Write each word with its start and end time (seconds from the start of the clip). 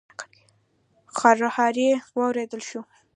خرهاری 1.17 1.87
واورېدل 2.17 2.61
شو. 2.69 2.81